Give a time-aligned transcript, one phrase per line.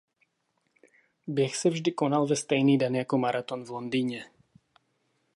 [1.27, 4.25] Běh se vždy konal ve stejný den jako maraton v Londýně.